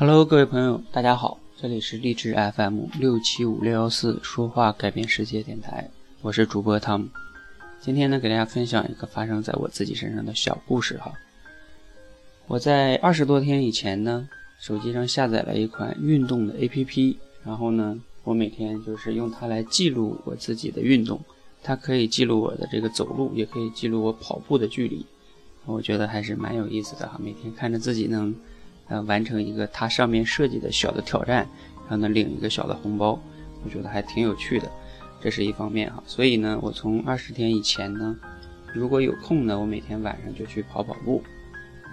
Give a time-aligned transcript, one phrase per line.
[0.00, 5.90] Hello，各位朋友，大家好，这里是励志 FM 六七五六幺四说话改变世界电台，
[6.22, 7.08] 我是主播汤姆。
[7.82, 11.12] 今天呢，给大家分享一个发生在我自己身上的小故事哈。
[12.46, 14.26] 我在二十多天以前呢，
[14.58, 21.20] 手机上下载了一款运动的 APP，然后呢，我每天就是用它来记录我自己的运动，
[21.62, 25.04] 它可以记录我的这个走路，也可以记录我跑步的距离。
[25.66, 28.34] 我觉得还是蛮有意思的哈，每天看着自己能，
[28.90, 31.46] 呃，完成一个它上面设计的小的挑战，
[31.82, 33.18] 然后呢领一个小的红包，
[33.64, 34.70] 我觉得还挺有趣的，
[35.20, 36.02] 这是一方面哈。
[36.06, 38.14] 所以呢，我从二十天以前呢，
[38.74, 41.22] 如果有空呢，我每天晚上就去跑跑步，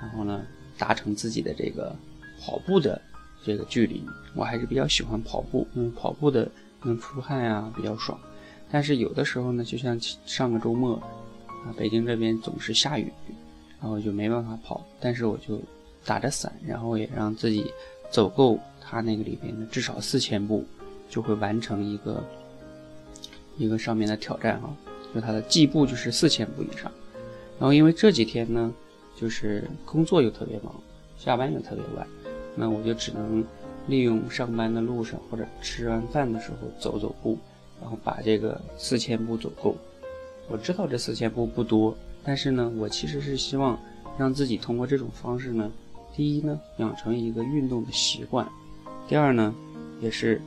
[0.01, 0.43] 然后呢
[0.77, 1.95] 达成自己的这个
[2.41, 3.01] 跑步的
[3.45, 4.03] 这个距离。
[4.35, 6.51] 我还是比较喜欢跑步，因为跑步的
[6.83, 8.19] 能出汗呀，比较爽。
[8.69, 13.13] 但是有的时候呢，就像上个周末，啊，北京这边总是下雨。
[13.79, 15.61] 然后就没办法跑，但是我就
[16.07, 17.71] 打着伞，然后也让自己
[18.09, 20.65] 走够它那个里边的至少四千步，
[21.09, 22.23] 就会完成一个
[23.57, 24.73] 一个上面的挑战哈，
[25.13, 26.89] 就它的计步就是四千步以上。
[27.59, 28.73] 然后因为这几天呢，
[29.19, 30.73] 就是工作又特别忙，
[31.19, 32.07] 下班又特别晚，
[32.55, 33.43] 那我就只能
[33.87, 37.37] 利用上班的路上或者吃完饭的时候走走步，
[37.81, 39.75] 然后把这个四千步走够。
[40.47, 41.93] 我知道这四千步不多。
[42.23, 43.79] 但是呢，我其实是希望
[44.17, 45.71] 让自己通过这种方式呢，
[46.17, 48.43] 第一呢，养成一个运动的习惯；
[49.07, 49.53] 第二呢，
[50.01, 50.41] 也是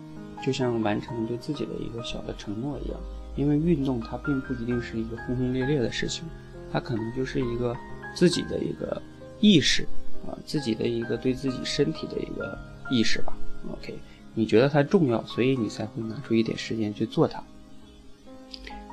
[0.45, 2.99] 就像完成对自己的一个小的承诺一样。
[3.37, 6.25] 因为运动它并不一定是一个轰轰烈烈的事情，
[6.73, 7.75] 它可能就是一个
[8.17, 9.01] 自己的一个
[9.39, 9.87] 意识
[10.27, 12.59] 啊，自己的一个对自己身体的一个
[12.91, 13.33] 意识吧。
[13.73, 13.97] OK，
[14.35, 17.41] 你觉得它重要，所以你才会拿出一点时间去做它。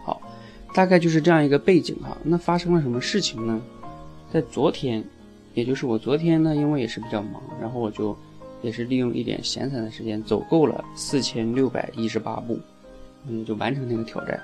[0.05, 0.21] 好
[0.75, 3.59] 大概就是这样一个背景哈，那发生了什么事情呢？
[4.31, 5.03] 在昨天，
[5.57, 8.15] 也就是我昨天呢，因为也是比较忙，然后我就
[8.61, 12.59] 也是利用一点闲散的时间，走够了四千六百一十八步，
[13.27, 14.39] 嗯，就完成那个挑战。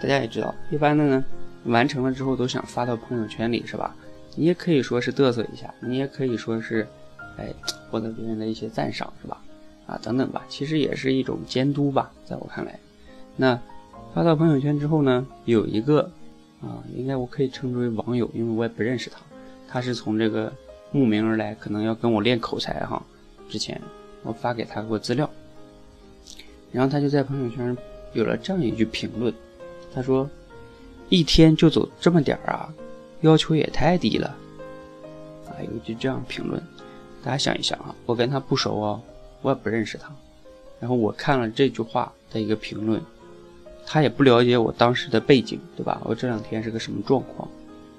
[0.00, 1.22] 大家也知道，一般的呢，
[1.66, 3.94] 完成了之后都想发到朋友圈里，是吧？
[4.36, 6.88] 你也可以说是嘚瑟一下，你也可以说是，
[7.36, 7.52] 哎，
[7.90, 9.38] 获得别人的一些赞赏，是吧？
[9.86, 12.80] 啊，等等吧，其实也是一种监督吧，在我看来，
[13.36, 13.60] 那。
[14.14, 16.10] 发到朋友圈之后呢，有一个
[16.62, 19.18] 啊，应该我可以称之为网友，因为我也不认识他，
[19.68, 20.52] 他是从这个
[20.90, 23.00] 慕名而来，可能要跟我练口才哈。
[23.48, 23.80] 之前
[24.22, 25.28] 我发给他过资料，
[26.72, 27.76] 然后他就在朋友圈
[28.14, 29.32] 有了这样一句评论，
[29.94, 30.28] 他说
[31.10, 32.72] ：“一天就走这么点儿啊，
[33.20, 34.34] 要求也太低了。”
[35.46, 36.62] 啊，有一句这样评论，
[37.22, 39.00] 大家想一想啊，我跟他不熟啊，
[39.42, 40.10] 我也不认识他，
[40.80, 43.00] 然后我看了这句话的一个评论。
[43.90, 46.02] 他也不了解我当时的背景，对吧？
[46.04, 47.48] 我这两天是个什么状况？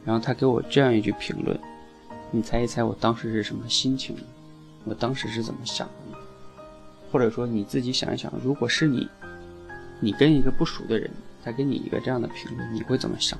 [0.05, 1.59] 然后他给我这样一句评论，
[2.31, 4.15] 你猜一猜我当时是什么心情？
[4.85, 6.17] 我当时是怎么想的？
[7.11, 9.07] 或者说你自己想一想，如果是你，
[9.99, 11.09] 你跟一个不熟的人，
[11.43, 13.37] 他给你一个这样的评论，你会怎么想？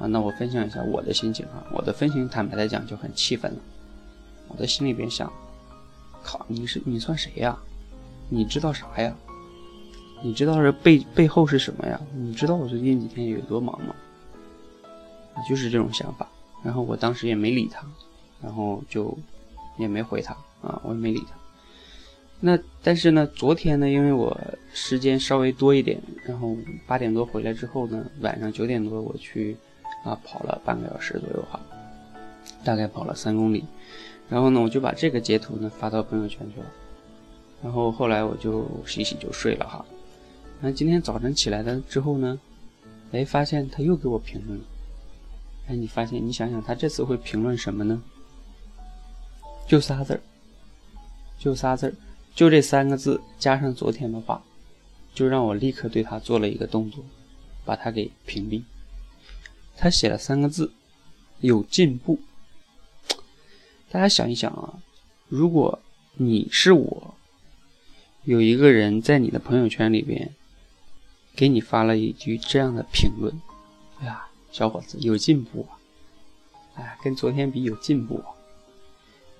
[0.00, 3.58] 啊，那我分享一下我的心情啊，我的分情坦白来讲就很气愤了。
[4.48, 5.32] 我在心里边想，
[6.22, 7.56] 靠，你是你算谁呀？
[8.28, 9.14] 你知道啥呀？
[10.22, 12.00] 你知道这背背后是什么呀？
[12.14, 13.94] 你知道我最近几天有多忙吗？
[15.48, 16.28] 就是这种想法。
[16.62, 17.86] 然后我当时也没理他，
[18.42, 19.16] 然后就
[19.76, 21.36] 也没回他啊，我也没理他。
[22.40, 24.38] 那但是呢，昨天呢，因为我
[24.72, 26.56] 时间稍微多一点，然后
[26.86, 29.56] 八点多回来之后呢，晚上九点多我去
[30.04, 31.60] 啊跑了半个小时左右哈，
[32.64, 33.64] 大概跑了三公里。
[34.28, 36.66] 然后呢，我就把这个截图呢发到朋友圈去了。
[37.62, 39.84] 然后后来我就洗洗就睡了哈。
[40.60, 42.38] 那今天早晨起来了之后呢，
[43.12, 44.64] 哎，发现他又给我评论了。
[45.66, 48.02] 哎，你发现，你想想，他这次会评论什么呢？
[49.66, 50.20] 就仨字儿，
[51.38, 51.94] 就仨字儿，
[52.34, 54.42] 就这三个字加上昨天的话，
[55.14, 57.04] 就让我立刻对他做了一个动作，
[57.64, 58.62] 把他给屏蔽。
[59.76, 60.72] 他写了三个字：
[61.40, 62.20] 有进步。
[63.90, 64.82] 大家想一想啊，
[65.28, 65.80] 如果
[66.14, 67.14] 你是我，
[68.24, 70.32] 有一个人在你的朋友圈里边。
[71.36, 73.42] 给你发了一句这样的评论，
[73.98, 74.24] 哎呀，
[74.54, 75.74] 小伙子有进步啊！
[76.76, 78.22] 哎，跟昨天比有进步。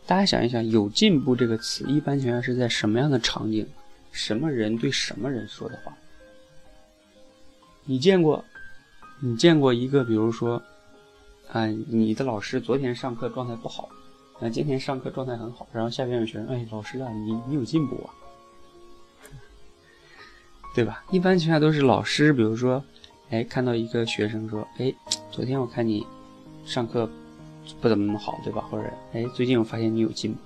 [0.07, 3.65] 大家想一想，“有进步”这个词一般情况下是在什么样的场景、
[4.11, 5.97] 什么人对什么人说的话？
[7.85, 8.45] 你见过？
[9.21, 10.61] 你见过一个，比如说，
[11.53, 13.89] 啊，你的老师昨天上课状态不好，
[14.41, 18.11] 那今天上课状态很好，然后下边有学生，哎，老师啊，你你有进步啊！
[20.75, 21.05] 对吧？
[21.13, 22.85] 一般情况下都是老师，比如说，
[23.31, 24.95] 哎，看到一个学生说，哎，
[25.31, 26.07] 昨天我看你
[26.65, 27.09] 上课
[27.81, 28.61] 不怎么好，对吧？
[28.71, 30.39] 或者，哎，最近我发现你有进步。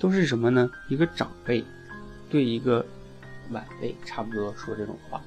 [0.00, 0.70] 都是什么呢？
[0.88, 1.64] 一个长辈
[2.30, 2.84] 对一个
[3.50, 5.20] 晚辈差不多说这种话。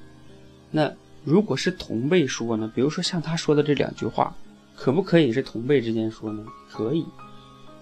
[0.70, 0.90] 那
[1.24, 2.70] 如果是同辈说呢？
[2.74, 4.34] 比如说像他说的这两句话，
[4.76, 6.44] 可不可以是同辈之间说呢？
[6.70, 7.04] 可以。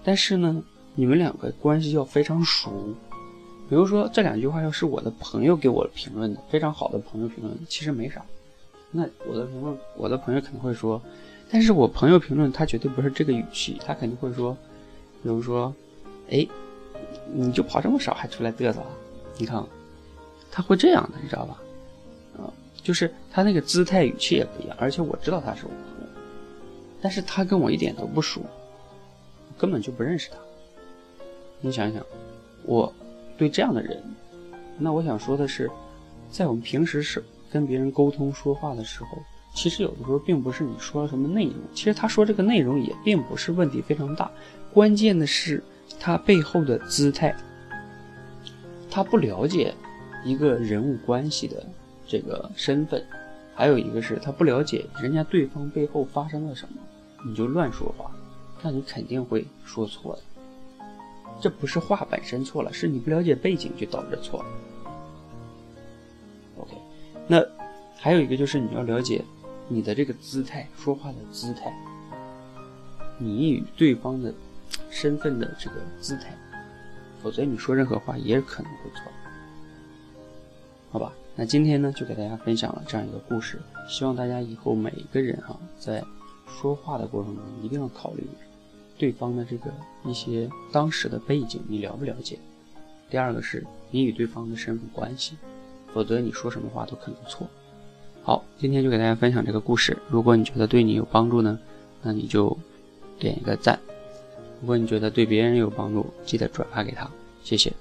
[0.03, 0.63] 但是呢，
[0.95, 2.95] 你们两个关系要非常熟。
[3.69, 8.25] 比如说这两句话要是我的朋友给我评论的，非常好的朋友评论，其实没啥。
[8.93, 11.01] 那我的评论，我的朋友可能会说，
[11.49, 14.53] 但是我朋友评论他绝对不是这个语气，他肯定会说，
[15.23, 15.73] 比如说，
[16.31, 16.45] 哎，
[17.33, 18.83] 你就跑这么少还出来嘚瑟？
[19.39, 19.65] 你看，
[20.51, 21.63] 他会这样的，你知道吧？
[22.37, 22.51] 啊，
[22.83, 26.09] 就是他那个姿态语气也不一样，而且我知道他是我朋友，
[27.01, 28.43] 但是他跟我一点都不熟，
[29.57, 30.37] 根本就不认识他。
[31.61, 32.05] 你想一想，
[32.65, 32.93] 我
[33.39, 34.03] 对这样的人，
[34.79, 35.71] 那我想说的是，
[36.29, 37.23] 在我们平时是。
[37.51, 39.19] 跟别人沟通说话的时候，
[39.55, 44.31] 其实有的时候并不是你说了什么内容，其实他说这个内容也并不是问题非常大，
[44.73, 45.63] 关键的是
[45.99, 47.35] 他背后的姿态。
[48.91, 49.75] 他不了解
[50.25, 51.65] 一个人物关系的
[52.07, 53.05] 这个身份，
[53.55, 56.81] 还有一个是他不了解人家对方背后发生了什么，
[57.25, 58.11] 你就乱说话，
[58.63, 60.23] 那你肯定会说错的。
[61.41, 64.47] 这不是话本身错了，是你不了解背景就导致错了。
[67.31, 67.41] 那
[67.97, 69.25] 还有一个就是你要了解
[69.69, 71.73] 你的这个姿态，说话的姿态，
[73.19, 74.35] 你与对方的
[74.91, 76.37] 身份的这个姿态，
[77.23, 79.03] 否则你说任何话也可能会错。
[80.91, 86.03] 好吧，那今天呢就给大家分享了这样一个故事，希望大家以后每一个人哈在
[86.49, 88.27] 说话的过程中一定要考虑
[88.99, 89.73] 对方的这个
[90.05, 92.41] 一些当时的背景，你了不了解？
[93.09, 95.37] 第二个是你与对方的身份关系。
[95.93, 97.47] 否则你说什么话都可能错。
[98.23, 99.97] 好，今天就给大家分享这个故事。
[100.09, 101.59] 如果你觉得对你有帮助呢，
[102.03, 102.57] 那你就
[103.19, 103.77] 点一个赞；
[104.61, 107.11] 如果你觉得对别人有帮助，记得转发给他。
[107.43, 107.73] 谢谢。